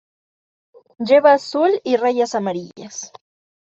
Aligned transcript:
Lleva 0.97 1.31
azul 1.33 1.79
y 1.83 1.95
rayas 1.95 2.33
amarillas. 2.33 3.11